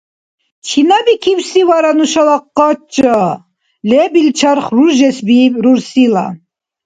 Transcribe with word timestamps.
Чина 0.67 0.97
бикибси 1.05 1.61
вара 1.69 1.91
нушала 1.97 2.37
къача?– 2.57 3.21
лебил 3.89 4.27
чарх 4.39 4.65
руржесбииб 4.75 5.53
рурсила. 5.63 6.27